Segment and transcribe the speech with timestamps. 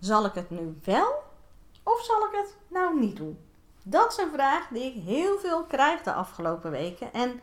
[0.00, 1.22] Zal ik het nu wel
[1.82, 3.38] of zal ik het nou niet doen?
[3.82, 7.40] Dat is een vraag die ik heel veel krijg de afgelopen weken en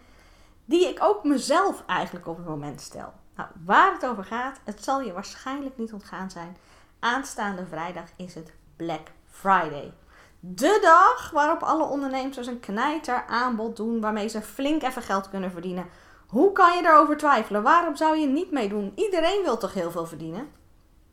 [0.65, 3.13] die ik ook mezelf eigenlijk op het moment stel.
[3.35, 6.57] Nou, waar het over gaat, het zal je waarschijnlijk niet ontgaan zijn.
[6.99, 9.93] Aanstaande vrijdag is het Black Friday.
[10.39, 15.51] De dag waarop alle ondernemers een knijter aanbod doen waarmee ze flink even geld kunnen
[15.51, 15.85] verdienen.
[16.27, 17.63] Hoe kan je daarover twijfelen?
[17.63, 18.91] Waarom zou je niet meedoen?
[18.95, 20.51] Iedereen wil toch heel veel verdienen?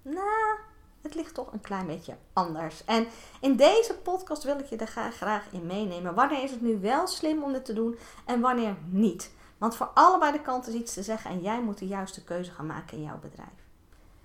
[0.02, 0.58] Nou,
[1.02, 2.84] het ligt toch een klein beetje anders.
[2.84, 3.06] En
[3.40, 6.14] in deze podcast wil ik je er graag in meenemen.
[6.14, 9.30] Wanneer is het nu wel slim om dit te doen en wanneer niet?
[9.58, 12.50] Want voor allebei de kanten is iets te zeggen en jij moet de juiste keuze
[12.50, 13.48] gaan maken in jouw bedrijf.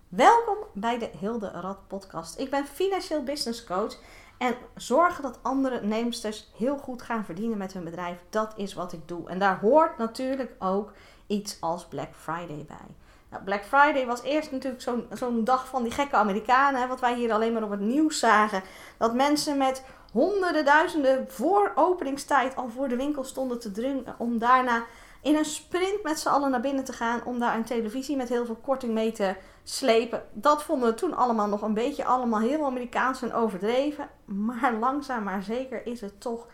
[0.07, 2.39] Welkom bij de Hilde Rad podcast.
[2.39, 3.97] Ik ben financieel business coach
[4.37, 8.19] en zorgen dat andere neemsters heel goed gaan verdienen met hun bedrijf.
[8.29, 9.29] Dat is wat ik doe.
[9.29, 10.91] En daar hoort natuurlijk ook
[11.27, 12.95] iets als Black Friday bij.
[13.35, 16.87] Nou, Black Friday was eerst natuurlijk zo'n dag van die gekke Amerikanen.
[16.87, 18.61] wat wij hier alleen maar op het nieuws zagen.
[18.97, 24.15] Dat mensen met honderden, duizenden voor openingstijd al voor de winkel stonden te dringen.
[24.17, 24.83] Om daarna
[25.21, 27.23] in een sprint met z'n allen naar binnen te gaan.
[27.25, 30.23] Om daar een televisie met heel veel korting mee te slepen.
[30.33, 34.09] Dat vonden we toen allemaal nog een beetje allemaal heel Amerikaans en overdreven.
[34.25, 36.47] Maar langzaam maar zeker is het toch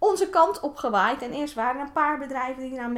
[0.00, 1.22] onze kant opgewaaid.
[1.22, 2.92] En eerst waren er een paar bedrijven die daar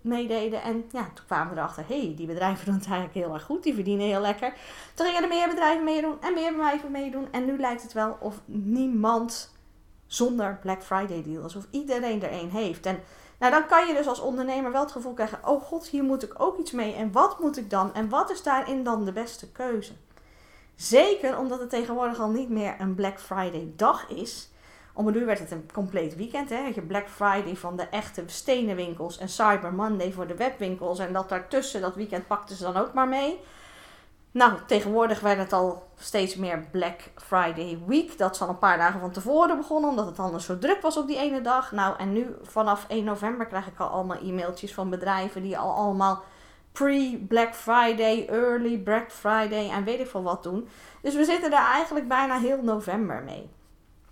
[0.00, 0.62] meededen.
[0.62, 3.42] En ja, toen kwamen we erachter, hé, hey, die bedrijven doen het eigenlijk heel erg
[3.42, 3.62] goed.
[3.62, 4.52] Die verdienen heel lekker.
[4.94, 7.28] Toen gingen er meer bedrijven meedoen en meer bedrijven meedoen.
[7.30, 9.56] En nu lijkt het wel of niemand
[10.06, 11.42] zonder Black Friday deal.
[11.42, 12.86] Alsof iedereen er een heeft.
[12.86, 13.00] En
[13.38, 16.22] nou, dan kan je dus als ondernemer wel het gevoel krijgen: oh god, hier moet
[16.22, 16.94] ik ook iets mee.
[16.94, 17.94] En wat moet ik dan?
[17.94, 19.92] En wat is daarin dan de beste keuze?
[20.74, 24.50] Zeker omdat het tegenwoordig al niet meer een Black Friday dag is.
[24.98, 26.48] Om een uur werd het een compleet weekend.
[26.48, 26.58] Hè?
[26.74, 30.98] Je Black Friday van de echte stenen winkels en Cyber Monday voor de webwinkels.
[30.98, 33.40] En dat daartussen, dat weekend pakten ze dan ook maar mee.
[34.30, 38.18] Nou, tegenwoordig werd het al steeds meer Black Friday Week.
[38.18, 40.96] Dat is al een paar dagen van tevoren begonnen, omdat het anders zo druk was
[40.96, 41.72] op die ene dag.
[41.72, 45.74] Nou, en nu vanaf 1 november krijg ik al allemaal e-mailtjes van bedrijven die al
[45.74, 46.22] allemaal
[46.72, 50.68] pre-Black Friday, early Black Friday en weet ik veel wat doen.
[51.02, 53.56] Dus we zitten daar eigenlijk bijna heel november mee.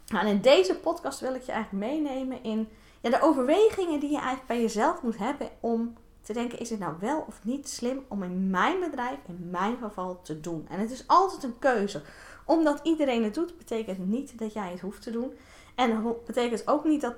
[0.06, 2.68] Nou, en in deze podcast wil ik je eigenlijk meenemen in
[3.00, 6.78] ja, de overwegingen die je eigenlijk bij jezelf moet hebben om te denken: is het
[6.78, 10.66] nou wel of niet slim om in mijn bedrijf, in mijn geval, te doen?
[10.68, 12.02] En het is altijd een keuze.
[12.44, 15.32] Omdat iedereen het doet, betekent niet dat jij het hoeft te doen.
[15.74, 17.14] En betekent ook niet dat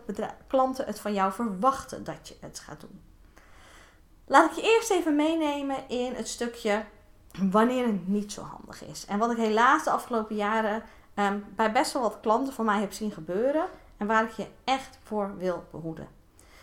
[0.46, 3.00] klanten het van jou verwachten dat je het gaat doen.
[4.26, 6.84] Laat ik je eerst even meenemen in het stukje
[7.50, 9.04] wanneer het niet zo handig is.
[9.04, 10.82] En wat ik helaas de afgelopen jaren
[11.18, 13.64] um, bij best wel wat klanten van mij heb zien gebeuren.
[13.96, 16.08] En waar ik je echt voor wil behoeden.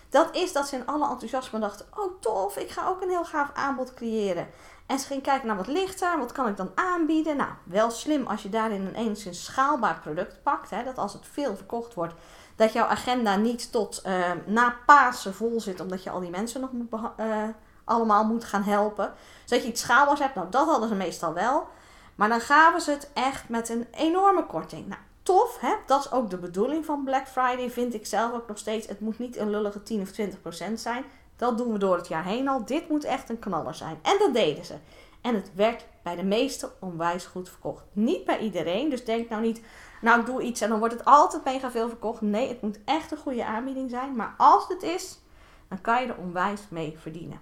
[0.10, 3.26] Dat is dat ze in alle enthousiasme dachten: Oh, tof, ik ga ook een heel
[3.26, 4.48] gaaf aanbod creëren.
[4.86, 7.38] En ze ging kijken naar wat ligt er, wat kan ik dan aanbieden.
[7.38, 10.70] Nou, wel slim als je daarin een enigszins schaalbaar product pakt.
[10.70, 12.14] Hè, dat als het veel verkocht wordt,
[12.56, 16.62] dat jouw agenda niet tot uh, na Pasen vol zit, omdat je al die mensen
[16.62, 17.44] nog moet uh,
[17.84, 19.14] allemaal moet gaan helpen.
[19.46, 20.36] Zodat je iets schaalbaars hebt.
[20.36, 21.68] Nou, dat hadden ze meestal wel.
[22.16, 24.88] Maar dan gaven ze het echt met een enorme korting.
[24.88, 25.58] Nou, tof.
[25.60, 25.74] Hè?
[25.86, 28.88] Dat is ook de bedoeling van Black Friday, vind ik zelf ook nog steeds.
[28.88, 31.04] Het moet niet een lullige 10 of 20 procent zijn.
[31.36, 32.66] Dat doen we door het jaar heen al.
[32.66, 34.00] Dit moet echt een knaller zijn.
[34.02, 34.76] En dat deden ze.
[35.22, 37.84] En het werd bij de meesten onwijs goed verkocht.
[37.92, 38.90] Niet bij iedereen.
[38.90, 39.62] Dus denk nou niet,
[40.02, 42.22] nou ik doe iets en dan wordt het altijd mega veel verkocht.
[42.22, 44.16] Nee, het moet echt een goede aanbieding zijn.
[44.16, 45.20] Maar als het is,
[45.68, 47.40] dan kan je er onwijs mee verdienen.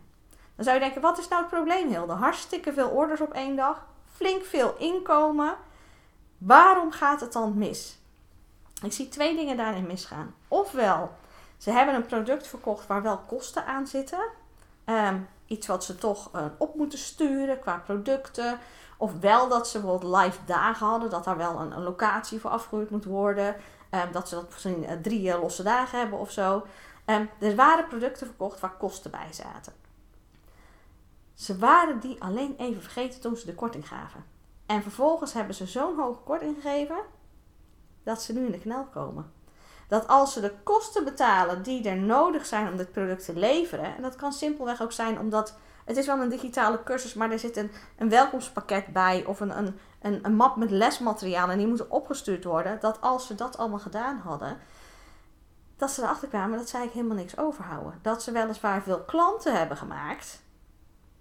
[0.56, 2.14] Dan zou je denken, wat is nou het probleem Hilde?
[2.14, 3.86] Hartstikke veel orders op één dag.
[4.16, 5.56] Flink veel inkomen.
[6.38, 7.98] Waarom gaat het dan mis?
[8.82, 10.36] Ik zie twee dingen daarin misgaan.
[10.48, 11.12] Ofwel,
[11.58, 14.24] ze hebben een product verkocht waar wel kosten aan zitten.
[14.86, 18.60] Ehm, iets wat ze toch uh, op moeten sturen qua producten.
[18.98, 22.90] Of wel dat ze bijvoorbeeld live dagen hadden, dat daar wel een, locatie voor afgehuurd
[22.90, 23.56] moet worden.
[23.92, 26.66] Um, dat ze dat misschien uh, drie uh, losse dagen hebben of zo.
[27.06, 29.74] Um, er waren producten verkocht waar kosten bij zaten.
[31.34, 34.26] Ze waren die alleen even vergeten toen ze de korting gaven.
[34.66, 36.98] En vervolgens hebben ze zo'n hoge korting gegeven
[38.04, 39.32] dat ze nu in de knel komen.
[39.88, 43.96] Dat als ze de kosten betalen die er nodig zijn om dit product te leveren,
[43.96, 47.40] en dat kan simpelweg ook zijn omdat het is wel een digitale cursus, maar er
[47.40, 51.68] zit een, een welkomstpakket bij of een, een, een, een map met lesmateriaal en die
[51.68, 54.58] moeten opgestuurd worden, dat als ze dat allemaal gedaan hadden,
[55.78, 58.00] dat ze erachter kwamen dat zij eigenlijk helemaal niks overhouden.
[58.02, 60.42] Dat ze weliswaar veel klanten hebben gemaakt,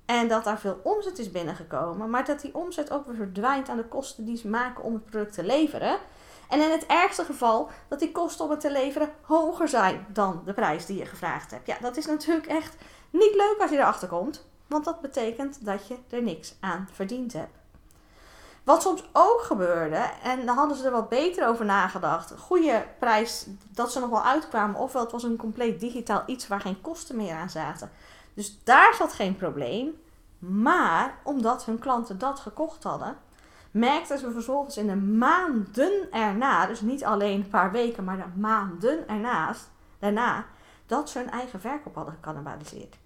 [0.06, 2.10] en dat daar veel omzet is binnengekomen.
[2.10, 5.04] Maar dat die omzet ook weer verdwijnt aan de kosten die ze maken om het
[5.04, 5.99] product te leveren.
[6.49, 10.43] En in het ergste geval dat die kosten om het te leveren hoger zijn dan
[10.44, 11.66] de prijs die je gevraagd hebt.
[11.66, 12.76] Ja, dat is natuurlijk echt
[13.10, 14.44] niet leuk als je erachter komt.
[14.66, 17.60] Want dat betekent dat je er niks aan verdiend hebt.
[18.64, 22.34] Wat soms ook gebeurde, en daar hadden ze er wat beter over nagedacht.
[22.38, 24.81] Goede prijs, dat ze nog wel uitkwamen.
[24.81, 27.90] Ofwel, het was een compleet digitaal iets waar geen kosten meer aan zaten.
[28.34, 30.00] Dus daar zat geen probleem.
[30.38, 33.17] Maar omdat hun klanten dat gekocht hadden,
[33.70, 38.40] merkten ze vervolgens in de maanden erna, dus niet alleen een paar weken, maar de
[38.40, 40.44] maanden ernaast, daarna,
[40.87, 42.96] dat ze hun eigen verkoop hadden gecannibaliseerd.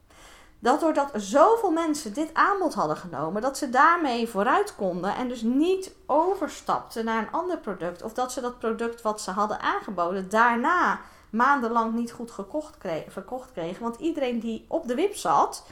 [0.58, 5.42] Dat doordat zoveel mensen dit aanbod hadden genomen, dat ze daarmee vooruit konden en dus
[5.42, 8.02] niet overstapten naar een ander product.
[8.02, 11.00] Of dat ze dat product wat ze hadden aangeboden daarna
[11.30, 12.76] maandenlang niet goed gekocht
[13.08, 13.82] verkocht kregen.
[13.82, 15.66] Want iedereen die op de wip zat,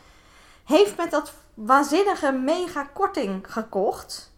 [0.64, 4.32] heeft met dat waanzinnige mega korting gekocht.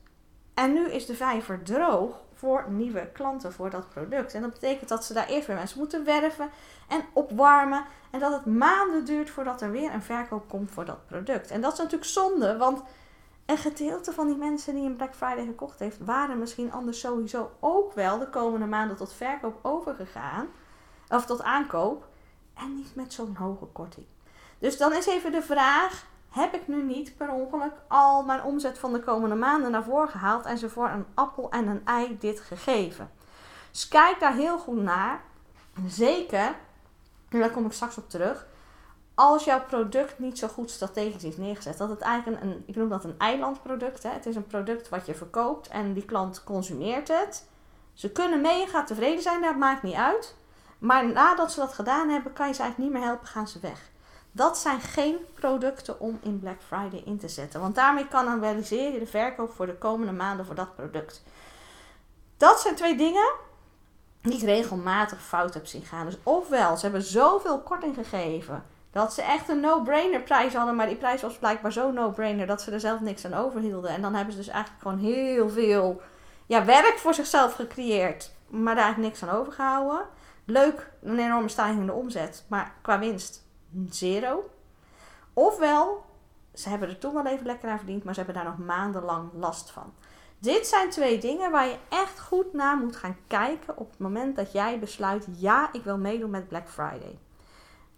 [0.54, 4.34] En nu is de vijver droog voor nieuwe klanten voor dat product.
[4.34, 6.50] En dat betekent dat ze daar eerst weer mensen moeten werven
[6.88, 7.84] en opwarmen.
[8.10, 11.50] En dat het maanden duurt voordat er weer een verkoop komt voor dat product.
[11.50, 12.82] En dat is natuurlijk zonde, want
[13.46, 17.50] een gedeelte van die mensen die een Black Friday gekocht heeft, waren misschien anders sowieso
[17.60, 20.48] ook wel de komende maanden tot verkoop overgegaan.
[21.08, 22.08] Of tot aankoop.
[22.54, 24.06] En niet met zo'n hoge korting.
[24.58, 28.78] Dus dan is even de vraag: heb ik nu niet per ongeluk al mijn omzet
[28.78, 32.18] van de komende maanden naar voren gehaald en ze voor een appel en een ei
[32.18, 33.10] dit gegeven?
[33.70, 35.20] Dus kijk daar heel goed naar.
[35.86, 36.54] Zeker,
[37.28, 38.46] en daar kom ik straks op terug.
[39.14, 42.88] Als jouw product niet zo goed strategisch is neergezet, dat het eigenlijk een, ik noem
[42.88, 44.02] dat een eilandproduct.
[44.02, 44.10] Hè?
[44.10, 47.48] Het is een product wat je verkoopt en die klant consumeert het.
[47.92, 50.36] Ze kunnen mega tevreden zijn, dat maakt niet uit.
[50.78, 53.60] Maar nadat ze dat gedaan hebben, kan je ze eigenlijk niet meer helpen, gaan ze
[53.60, 53.90] weg.
[54.32, 57.60] Dat zijn geen producten om in Black Friday in te zetten.
[57.60, 61.22] Want daarmee kanaliseer je de verkoop voor de komende maanden voor dat product.
[62.36, 63.32] Dat zijn twee dingen
[64.22, 66.06] die ik regelmatig fout heb zien gaan.
[66.06, 70.76] Dus ofwel, ze hebben zoveel korting gegeven dat ze echt een no-brainer prijs hadden.
[70.76, 73.90] Maar die prijs was blijkbaar zo no-brainer dat ze er zelf niks aan overhielden.
[73.90, 76.00] En dan hebben ze dus eigenlijk gewoon heel veel
[76.46, 78.32] ja, werk voor zichzelf gecreëerd.
[78.46, 80.00] Maar daar eigenlijk niks aan overgehouden.
[80.46, 82.44] Leuk, een enorme stijging in de omzet.
[82.48, 83.46] Maar qua winst
[83.90, 84.50] zero.
[85.32, 86.04] Ofwel,
[86.54, 89.30] ze hebben er toen wel even lekker aan verdiend, maar ze hebben daar nog maandenlang
[89.32, 89.92] last van.
[90.38, 94.36] Dit zijn twee dingen waar je echt goed naar moet gaan kijken op het moment
[94.36, 97.18] dat jij besluit: ja, ik wil meedoen met Black Friday.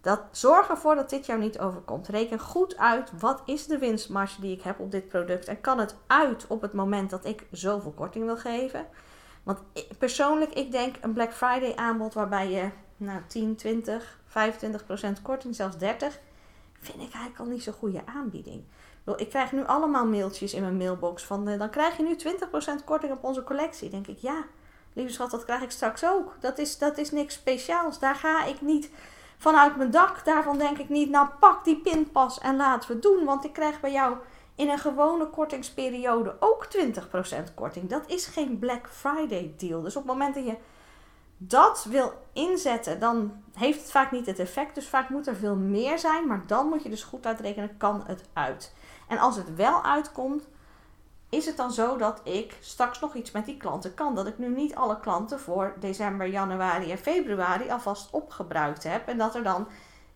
[0.01, 2.09] Dat, zorg ervoor dat dit jou niet overkomt.
[2.09, 5.79] Reken goed uit wat is de winstmarge die ik heb op dit product en kan
[5.79, 8.87] het uit op het moment dat ik zoveel korting wil geven.
[9.49, 9.61] Want
[9.99, 15.79] persoonlijk, ik denk een Black Friday aanbod waarbij je nou, 10, 20, 25% korting, zelfs
[15.79, 16.19] 30,
[16.81, 18.63] vind ik eigenlijk al niet zo'n goede aanbieding.
[19.17, 22.17] Ik krijg nu allemaal mailtjes in mijn mailbox van dan krijg je nu
[22.81, 23.91] 20% korting op onze collectie.
[23.91, 24.45] denk ik, ja,
[24.93, 26.37] lieve schat, dat krijg ik straks ook.
[26.41, 27.99] Dat is, dat is niks speciaals.
[27.99, 28.91] Daar ga ik niet
[29.39, 30.25] vanuit mijn dak.
[30.25, 33.25] Daarvan denk ik niet, nou pak die pinpas en laten we doen.
[33.25, 34.17] Want ik krijg bij jou
[34.59, 37.89] in een gewone kortingsperiode ook 20% korting.
[37.89, 39.83] Dat is geen Black Friday deal.
[39.83, 40.57] Dus op het moment dat je
[41.37, 44.75] dat wil inzetten, dan heeft het vaak niet het effect.
[44.75, 46.27] Dus vaak moet er veel meer zijn.
[46.27, 48.75] Maar dan moet je dus goed uitrekenen, kan het uit.
[49.09, 50.49] En als het wel uitkomt,
[51.29, 54.15] is het dan zo dat ik straks nog iets met die klanten kan.
[54.15, 59.09] Dat ik nu niet alle klanten voor december, januari en februari alvast opgebruikt heb.
[59.09, 59.69] En dat er dan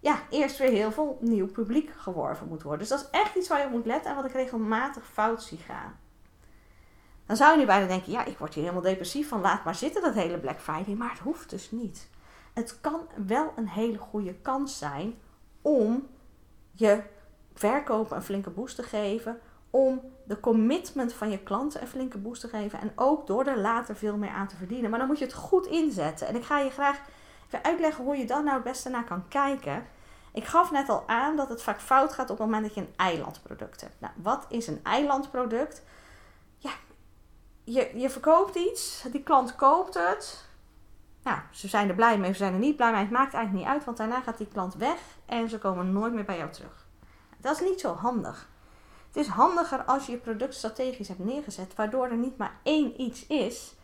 [0.02, 2.80] ja, eerst weer heel veel nieuw publiek geworven moet worden.
[2.80, 5.42] Dus dat is echt iets waar je op moet letten en wat ik regelmatig fout
[5.42, 5.98] zie gaan.
[7.26, 9.74] Dan zou je nu bijna denken, ja, ik word hier helemaal depressief van, laat maar
[9.74, 10.94] zitten dat hele Black Friday.
[10.94, 12.08] Maar het hoeft dus niet.
[12.52, 15.14] Het kan wel een hele goede kans zijn
[15.62, 16.06] om
[16.72, 17.02] je
[17.54, 19.40] verkopen een flinke boost te geven.
[19.70, 22.80] Om de commitment van je klanten een flinke boost te geven.
[22.80, 24.90] En ook door er later veel meer aan te verdienen.
[24.90, 26.26] Maar dan moet je het goed inzetten.
[26.26, 27.00] En ik ga je graag
[27.52, 29.86] even uitleggen hoe je dan nou het beste naar kan kijken.
[30.32, 32.80] Ik gaf net al aan dat het vaak fout gaat op het moment dat je
[32.80, 34.00] een eilandproduct hebt.
[34.00, 35.82] Nou, wat is een eilandproduct?
[36.56, 36.70] Ja,
[37.64, 40.44] je, je verkoopt iets, die klant koopt het.
[41.22, 43.00] Nou, ze zijn er blij mee, ze zijn er niet blij mee.
[43.00, 46.12] Het maakt eigenlijk niet uit, want daarna gaat die klant weg en ze komen nooit
[46.12, 46.86] meer bij jou terug.
[47.38, 48.48] Dat is niet zo handig.
[49.06, 53.00] Het is handiger als je je product strategisch hebt neergezet, waardoor er niet maar één
[53.00, 53.74] iets is,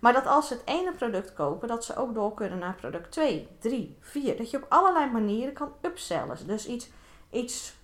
[0.00, 3.12] maar dat als ze het ene product kopen, dat ze ook door kunnen naar product
[3.12, 4.36] 2, 3, 4.
[4.36, 6.46] Dat je op allerlei manieren kan upsellen.
[6.46, 6.88] Dus iets,
[7.30, 7.74] iets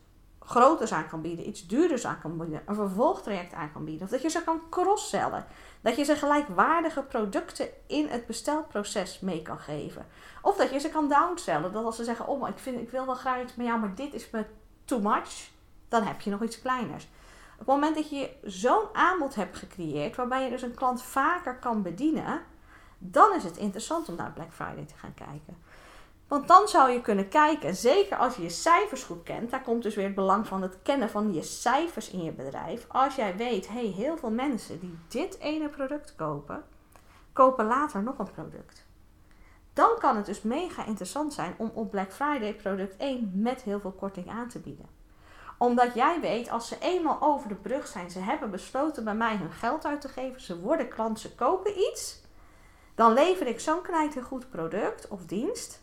[0.40, 4.04] groters aan kan bieden, iets duurders aan kan bieden, een vervolgtraject aan kan bieden.
[4.04, 5.47] Of dat je ze kan crosssellen.
[5.81, 10.07] Dat je ze gelijkwaardige producten in het bestelproces mee kan geven.
[10.42, 11.73] Of dat je ze kan downsellen.
[11.73, 13.81] Dat als ze zeggen, oh maar ik, vind, ik wil wel graag iets met jou,
[13.81, 14.45] maar dit is me
[14.85, 15.50] too much.
[15.88, 17.09] Dan heb je nog iets kleiners.
[17.62, 21.59] Op het moment dat je zo'n aanbod hebt gecreëerd, waarbij je dus een klant vaker
[21.59, 22.42] kan bedienen,
[22.99, 25.57] dan is het interessant om naar Black Friday te gaan kijken.
[26.28, 29.83] Want dan zou je kunnen kijken, zeker als je je cijfers goed kent, daar komt
[29.83, 32.87] dus weer het belang van het kennen van je cijfers in je bedrijf.
[32.88, 36.64] Als jij weet, hey, heel veel mensen die dit ene product kopen,
[37.33, 38.87] kopen later nog een product.
[39.73, 43.81] Dan kan het dus mega interessant zijn om op Black Friday product 1 met heel
[43.81, 45.01] veel korting aan te bieden.
[45.62, 49.37] Omdat jij weet, als ze eenmaal over de brug zijn, ze hebben besloten bij mij
[49.37, 52.21] hun geld uit te geven, ze worden klant, ze kopen iets,
[52.95, 53.83] dan lever ik zo'n
[54.23, 55.83] goed product of dienst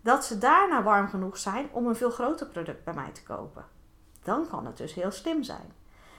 [0.00, 3.64] dat ze daarna warm genoeg zijn om een veel groter product bij mij te kopen.
[4.22, 5.72] Dan kan het dus heel slim zijn.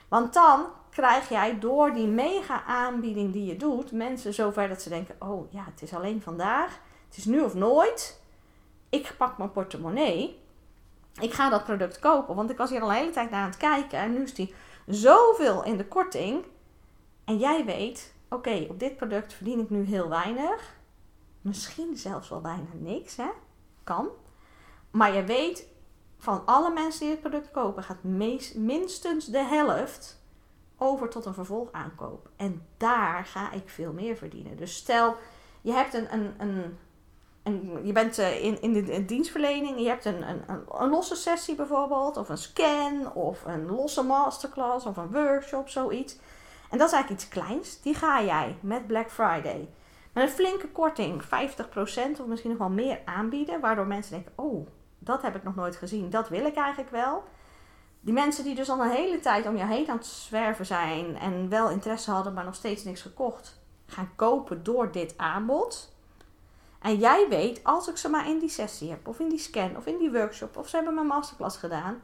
[0.07, 4.89] Want dan krijg jij door die mega aanbieding die je doet, mensen zover dat ze
[4.89, 8.21] denken: oh ja, het is alleen vandaag, het is nu of nooit.
[8.89, 10.40] Ik pak mijn portemonnee.
[11.19, 13.49] Ik ga dat product kopen, want ik was hier al een hele tijd naar aan
[13.49, 14.53] het kijken en nu is die
[14.85, 16.45] zoveel in de korting.
[17.25, 20.75] En jij weet, oké, op dit product verdien ik nu heel weinig.
[21.41, 23.29] Misschien zelfs wel bijna niks, hè?
[23.83, 24.09] kan.
[24.91, 25.67] Maar je weet,
[26.17, 28.03] van alle mensen die het product kopen, gaat
[28.53, 30.19] minstens de helft
[30.77, 32.29] over tot een vervolgaankoop.
[32.35, 34.57] En daar ga ik veel meer verdienen.
[34.57, 35.15] Dus stel,
[35.61, 36.77] je hebt een, een, een,
[37.43, 41.55] een je bent eh, in, in de dienstverlening, je hebt een, een, een, losse sessie
[41.55, 46.17] bijvoorbeeld, of een scan, of een losse masterclass, of een workshop, zoiets.
[46.69, 47.81] En dat is eigenlijk iets kleins.
[47.81, 49.67] Die ga jij met Black Friday
[50.13, 51.27] met een flinke korting, 50%
[52.19, 53.59] of misschien nog wel meer aanbieden.
[53.59, 54.67] Waardoor mensen denken, oh,
[54.99, 56.09] dat heb ik nog nooit gezien.
[56.09, 57.23] Dat wil ik eigenlijk wel.
[57.99, 61.17] Die mensen die dus al een hele tijd om jou heen aan het zwerven zijn.
[61.17, 63.59] En wel interesse hadden, maar nog steeds niks gekocht.
[63.85, 65.93] Gaan kopen door dit aanbod.
[66.81, 69.77] En jij weet, als ik ze maar in die sessie heb, of in die scan,
[69.77, 72.01] of in die workshop, of ze hebben mijn masterclass gedaan,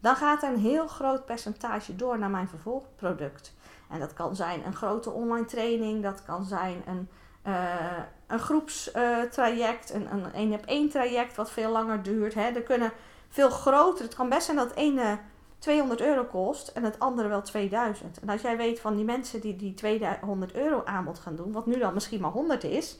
[0.00, 3.54] dan gaat er een heel groot percentage door naar mijn vervolgproduct.
[3.90, 7.08] En dat kan zijn een grote online training, dat kan zijn een
[7.46, 12.34] uh, een groepstraject, een, een één op één traject wat veel langer duurt.
[12.34, 12.42] Hè.
[12.42, 12.92] Er kunnen
[13.28, 14.04] veel groter.
[14.04, 15.18] Het kan best zijn dat het ene
[15.58, 18.20] 200 euro kost en het andere wel 2000.
[18.20, 21.66] En als jij weet van die mensen die die 200 euro aanbod gaan doen, wat
[21.66, 22.98] nu dan misschien maar 100 is,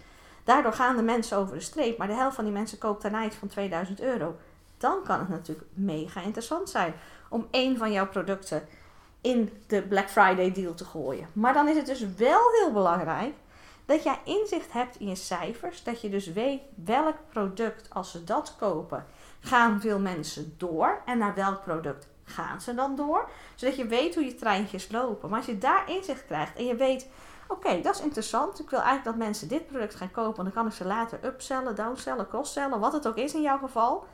[0.50, 3.24] daardoor gaan de mensen over de streep, maar de helft van die mensen koopt daarna
[3.24, 4.36] iets van 2000 euro.
[4.78, 6.94] Dan kan het natuurlijk mega interessant zijn
[7.28, 8.62] om één van jouw producten
[9.20, 11.26] in de Black Friday deal te gooien.
[11.32, 13.34] Maar dan is het dus wel heel belangrijk
[13.84, 15.82] dat jij inzicht hebt in je cijfers.
[15.82, 19.06] Dat je dus weet welk product, als ze dat kopen,
[19.40, 21.02] gaan veel mensen door.
[21.04, 23.28] En naar welk product gaan ze dan door.
[23.54, 25.28] Zodat je weet hoe je treintjes lopen.
[25.28, 27.08] Maar als je daar inzicht krijgt en je weet,
[27.50, 28.60] oké, dat is interessant.
[28.60, 30.44] Ik wil eigenlijk dat mensen dit product gaan kopen.
[30.44, 34.04] Dan kan ik ze later upsellen, downsellen, crosssellen, wat het ook is in jouw geval.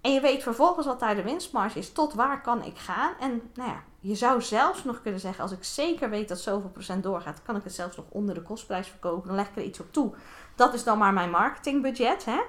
[0.00, 3.12] En je weet vervolgens wat daar de winstmarge is, tot waar kan ik gaan.
[3.20, 6.70] En nou ja, je zou zelfs nog kunnen zeggen, als ik zeker weet dat zoveel
[6.70, 9.26] procent doorgaat, kan ik het zelfs nog onder de kostprijs verkopen.
[9.26, 10.14] Dan leg ik er iets op toe.
[10.54, 12.24] Dat is dan maar mijn marketingbudget.
[12.24, 12.40] Hè?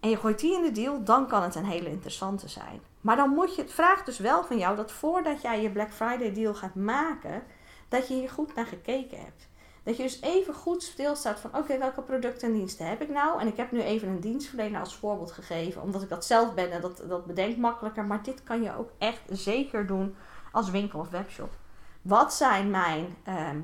[0.00, 2.80] En je gooit die in de deal, dan kan het een hele interessante zijn.
[3.00, 5.92] Maar dan moet je, het vraagt dus wel van jou dat voordat jij je Black
[5.92, 7.42] Friday deal gaat maken,
[7.88, 9.48] dat je hier goed naar gekeken hebt.
[9.82, 13.40] Dat je dus even goed stilstaat van oké, welke producten en diensten heb ik nou?
[13.40, 16.70] En ik heb nu even een dienstverlener als voorbeeld gegeven, omdat ik dat zelf ben
[16.70, 18.04] en dat, dat bedenkt makkelijker.
[18.04, 20.16] Maar dit kan je ook echt zeker doen
[20.52, 21.54] als winkel of webshop.
[22.02, 23.60] Wat zijn mijn ehm,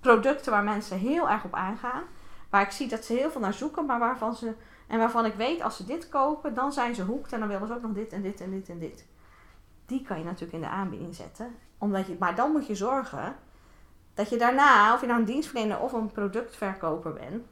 [0.00, 2.02] producten waar mensen heel erg op aangaan?
[2.50, 4.54] Waar ik zie dat ze heel veel naar zoeken, maar waarvan ze.
[4.86, 7.66] En waarvan ik weet, als ze dit kopen, dan zijn ze hoekt en dan willen
[7.66, 9.06] ze ook nog dit en dit en dit en dit.
[9.86, 11.54] Die kan je natuurlijk in de aanbieding zetten.
[11.78, 13.36] Omdat je, maar dan moet je zorgen
[14.20, 17.46] dat je daarna, of je nou een dienstverlener of een productverkoper bent,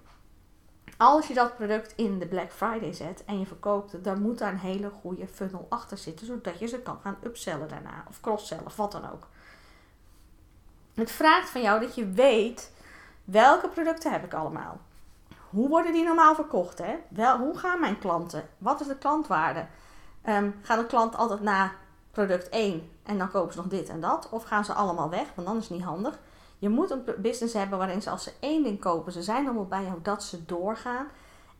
[0.97, 4.39] als je dat product in de Black Friday zet en je verkoopt het, dan moet
[4.39, 8.21] daar een hele goede funnel achter zitten, zodat je ze kan gaan upsellen daarna, of
[8.21, 9.27] crosssellen, of wat dan ook.
[10.95, 12.73] Het vraagt van jou dat je weet
[13.25, 14.81] welke producten heb ik allemaal.
[15.51, 16.79] Hoe worden die normaal verkocht?
[16.79, 16.97] Hè?
[17.09, 18.49] Wel, hoe gaan mijn klanten?
[18.59, 19.67] Wat is de klantwaarde?
[20.27, 21.77] Um, gaat een klant altijd naar
[22.11, 24.29] product 1 en dan kopen ze nog dit en dat?
[24.31, 25.27] Of gaan ze allemaal weg?
[25.35, 26.19] Want dan is het niet handig.
[26.59, 29.67] Je moet een business hebben waarin ze als ze één ding kopen, ze zijn allemaal
[29.67, 31.07] bij jou dat ze doorgaan.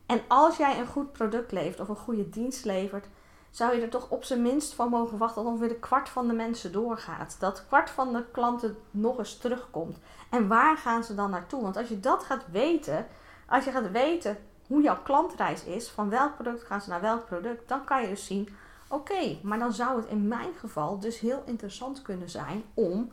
[0.05, 3.07] En als jij een goed product levert of een goede dienst levert,
[3.49, 6.27] zou je er toch op zijn minst van mogen wachten dat ongeveer de kwart van
[6.27, 7.35] de mensen doorgaat.
[7.39, 9.97] Dat kwart van de klanten nog eens terugkomt.
[10.29, 11.61] En waar gaan ze dan naartoe?
[11.61, 13.07] Want als je dat gaat weten,
[13.47, 14.37] als je gaat weten
[14.67, 18.07] hoe jouw klantreis is, van welk product gaan ze naar welk product, dan kan je
[18.07, 18.49] dus zien,
[18.87, 23.11] oké, maar dan zou het in mijn geval dus heel interessant kunnen zijn om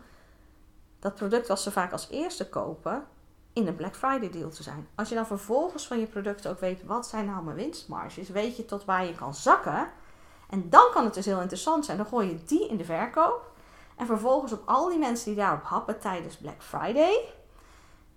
[0.98, 3.06] dat product wat ze vaak als eerste kopen,
[3.52, 4.88] in een Black Friday deal te zijn.
[4.94, 8.56] Als je dan vervolgens van je producten ook weet, wat zijn nou mijn winstmarges, weet
[8.56, 9.90] je tot waar je kan zakken.
[10.50, 11.96] En dan kan het dus heel interessant zijn.
[11.96, 13.50] Dan gooi je die in de verkoop.
[13.96, 17.34] En vervolgens op al die mensen die daarop happen tijdens Black Friday,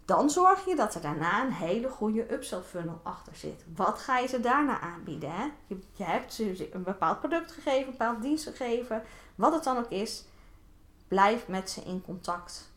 [0.06, 3.66] Dan zorg je dat er daarna een hele goede upsell funnel achter zit.
[3.76, 5.32] Wat ga je ze daarna aanbieden?
[5.32, 5.44] Hè?
[5.68, 9.04] Je, je hebt ze een bepaald product gegeven, een bepaald dienst gegeven,
[9.36, 10.26] wat het dan ook is.
[11.10, 12.72] Blijf met ze in contact.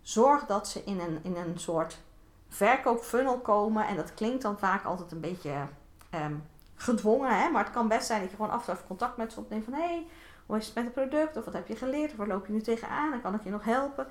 [0.00, 2.00] Zorg dat ze in een, in een soort
[2.48, 3.86] verkoopfunnel komen.
[3.86, 5.66] En dat klinkt dan vaak altijd een beetje
[6.10, 6.34] ehm,
[6.74, 7.38] gedwongen.
[7.38, 7.50] Hè?
[7.50, 9.64] Maar het kan best zijn dat je gewoon af en toe contact met ze opneemt.
[9.64, 10.06] Van hé, hey,
[10.46, 11.36] hoe is het met het product?
[11.36, 12.10] Of wat heb je geleerd?
[12.10, 13.12] Of waar loop je nu tegenaan?
[13.12, 14.06] En kan ik je nog helpen?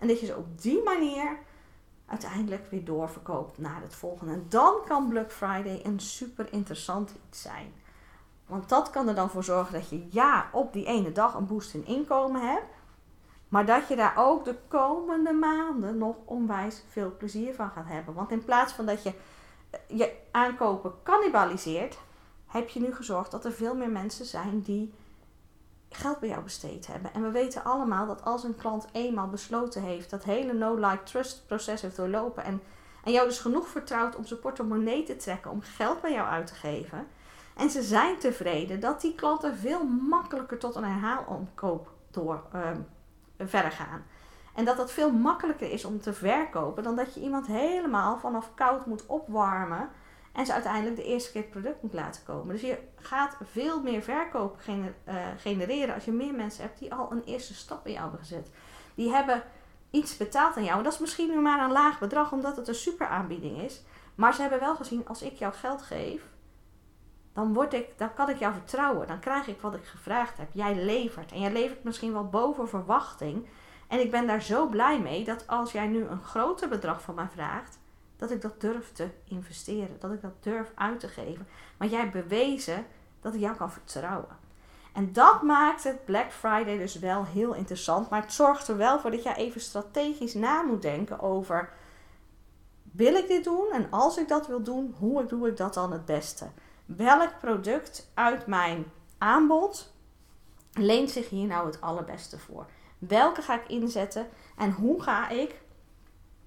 [0.00, 1.38] En dat je ze op die manier
[2.06, 4.32] uiteindelijk weer doorverkoopt naar het volgende.
[4.32, 7.72] En dan kan Black Friday een super interessant iets zijn.
[8.46, 11.46] Want dat kan er dan voor zorgen dat je ja, op die ene dag een
[11.46, 12.75] boost in inkomen hebt.
[13.56, 18.14] Maar dat je daar ook de komende maanden nog onwijs veel plezier van gaat hebben.
[18.14, 19.12] Want in plaats van dat je
[19.70, 21.98] eh, je aankopen cannibaliseert,
[22.46, 24.94] heb je nu gezorgd dat er veel meer mensen zijn die
[25.90, 27.14] geld bij jou besteed hebben.
[27.14, 31.80] En we weten allemaal dat als een klant eenmaal besloten heeft, dat hele no-like-trust proces
[31.80, 32.62] heeft doorlopen en,
[33.04, 36.46] en jou dus genoeg vertrouwt om zijn portemonnee te trekken om geld bij jou uit
[36.46, 37.06] te geven.
[37.56, 42.70] En ze zijn tevreden dat die klanten veel makkelijker tot een herhaalomkoop door uh,
[43.38, 44.04] verder gaan.
[44.54, 48.54] En dat dat veel makkelijker is om te verkopen dan dat je iemand helemaal vanaf
[48.54, 49.88] koud moet opwarmen
[50.32, 52.52] en ze uiteindelijk de eerste keer het product moet laten komen.
[52.52, 57.12] Dus je gaat veel meer verkoop eh, genereren als je meer mensen hebt die al
[57.12, 58.50] een eerste stap bij jou hebben gezet.
[58.94, 59.42] Die hebben
[59.90, 60.78] iets betaald aan jou.
[60.78, 63.82] En dat is misschien nu maar een laag bedrag omdat het een super aanbieding is.
[64.14, 66.22] Maar ze hebben wel gezien, als ik jou geld geef,
[67.36, 69.06] dan, word ik, dan kan ik jou vertrouwen.
[69.06, 70.48] Dan krijg ik wat ik gevraagd heb.
[70.52, 71.32] Jij levert.
[71.32, 73.46] En jij levert misschien wel boven verwachting.
[73.88, 77.14] En ik ben daar zo blij mee dat als jij nu een groter bedrag van
[77.14, 77.78] mij vraagt,
[78.16, 79.96] dat ik dat durf te investeren.
[79.98, 81.46] Dat ik dat durf uit te geven.
[81.76, 82.86] Want jij hebt bewezen
[83.20, 84.36] dat ik jou kan vertrouwen.
[84.92, 88.10] En dat maakt het Black Friday dus wel heel interessant.
[88.10, 91.72] Maar het zorgt er wel voor dat jij even strategisch na moet denken over...
[92.82, 93.66] Wil ik dit doen?
[93.72, 96.46] En als ik dat wil doen, hoe doe ik dat dan het beste?
[96.86, 99.92] Welk product uit mijn aanbod
[100.72, 102.66] leent zich hier nou het allerbeste voor?
[102.98, 104.28] Welke ga ik inzetten?
[104.56, 105.60] En hoe ga ik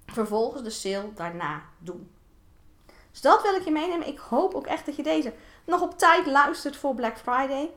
[0.06, 2.10] vervolgens de sale daarna doen.
[3.10, 4.06] Dus dat wil ik je meenemen.
[4.06, 5.32] Ik hoop ook echt dat je deze
[5.64, 7.70] nog op tijd luistert voor Black Friday.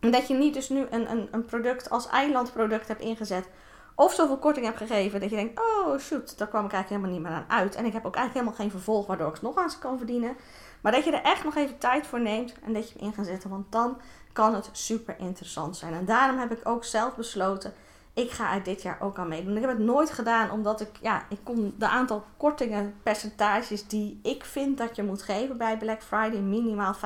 [0.00, 3.48] En dat je niet dus nu een, een, een product als eilandproduct hebt ingezet.
[3.94, 7.10] Of zoveel korting hebt gegeven dat je denkt, oh shoot, daar kwam ik eigenlijk helemaal
[7.10, 7.74] niet meer aan uit.
[7.74, 10.36] En ik heb ook eigenlijk helemaal geen vervolg waardoor ik nog aan kan verdienen.
[10.80, 13.14] Maar dat je er echt nog even tijd voor neemt en dat je hem in
[13.14, 13.50] gaat zetten.
[13.50, 14.00] Want dan
[14.32, 15.94] kan het super interessant zijn.
[15.94, 17.74] En daarom heb ik ook zelf besloten
[18.18, 19.54] ik ga er dit jaar ook aan meedoen.
[19.54, 24.20] Ik heb het nooit gedaan omdat ik, ja, ik kon de aantal kortingen, percentages die
[24.22, 26.98] ik vind dat je moet geven bij Black Friday, minimaal 50%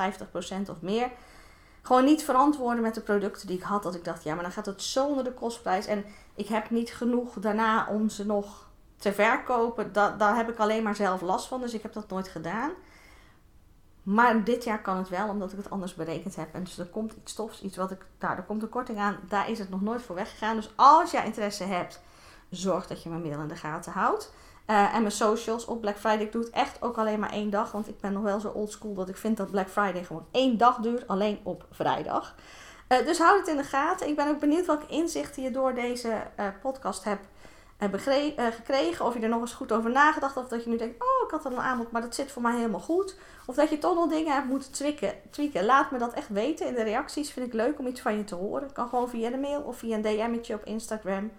[0.69, 1.11] of meer,
[1.81, 3.83] gewoon niet verantwoorden met de producten die ik had.
[3.83, 6.05] Dat ik dacht, ja, maar dan gaat het zo onder de kostprijs en
[6.35, 9.93] ik heb niet genoeg daarna om ze nog te verkopen.
[9.93, 12.71] Da daar heb ik alleen maar zelf last van, dus ik heb dat nooit gedaan.
[14.03, 16.53] Maar dit jaar kan het wel, omdat ik het anders berekend heb.
[16.53, 18.05] En dus er komt iets stofs, iets wat ik.
[18.19, 19.19] Nou, er komt een korting aan.
[19.29, 20.55] Daar is het nog nooit voor weggegaan.
[20.55, 22.01] Dus als jij interesse hebt,
[22.49, 24.33] zorg dat je mijn mail in de gaten houdt.
[24.67, 26.25] Uh, en mijn socials op Black Friday.
[26.25, 27.71] Ik doe het echt ook alleen maar één dag.
[27.71, 30.57] Want ik ben nog wel zo oldschool dat ik vind dat Black Friday gewoon één
[30.57, 31.07] dag duurt.
[31.07, 32.35] Alleen op vrijdag.
[32.89, 34.07] Uh, dus houd het in de gaten.
[34.07, 37.27] Ik ben ook benieuwd welke inzichten je door deze uh, podcast hebt
[37.91, 39.05] uh, gekregen.
[39.05, 40.37] Of je er nog eens goed over nagedacht.
[40.37, 42.55] Of dat je nu denkt, oh ik had een aanbod, maar dat zit voor mij
[42.55, 43.17] helemaal goed.
[43.45, 44.71] Of dat je toch nog dingen hebt moeten
[45.31, 45.65] tweaken.
[45.65, 47.31] Laat me dat echt weten in de reacties.
[47.31, 48.73] Vind ik leuk om iets van je te horen.
[48.73, 51.31] Kan gewoon via de mail of via een DM'tje op Instagram.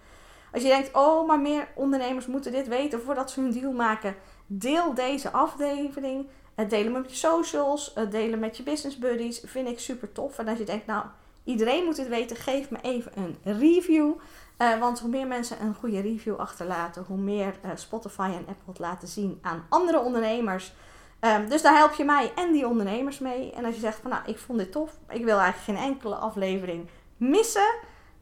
[0.53, 4.15] Als je denkt, oh maar meer ondernemers moeten dit weten voordat ze hun deal maken.
[4.47, 6.27] Deel deze aflevering.
[6.69, 7.95] Delen met je socials.
[8.11, 9.41] Delen met je business buddies.
[9.45, 10.39] Vind ik super tof.
[10.39, 11.05] En als je denkt, nou
[11.45, 12.37] iedereen moet dit weten.
[12.37, 14.13] Geef me even een review.
[14.59, 18.67] Uh, want hoe meer mensen een goede review achterlaten, hoe meer uh, Spotify en Apple
[18.67, 20.73] het laten zien aan andere ondernemers.
[21.21, 23.53] Um, dus daar help je mij en die ondernemers mee.
[23.53, 26.15] En als je zegt van nou, ik vond dit tof, ik wil eigenlijk geen enkele
[26.15, 27.75] aflevering missen.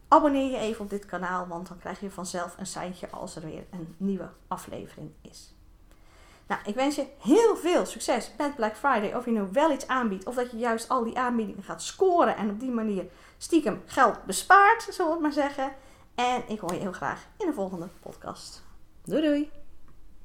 [0.08, 3.42] Abonneer je even op dit kanaal, want dan krijg je vanzelf een seintje als er
[3.42, 5.54] weer een nieuwe aflevering is.
[6.46, 9.14] Nou, ik wens je heel veel succes met Black Friday.
[9.14, 12.36] Of je nu wel iets aanbiedt, of dat je juist al die aanbiedingen gaat scoren
[12.36, 13.04] en op die manier
[13.38, 15.74] stiekem geld bespaart, zullen we het maar zeggen.
[16.14, 18.62] En ik hoor je heel graag in de volgende podcast.
[19.04, 19.61] Doei doei!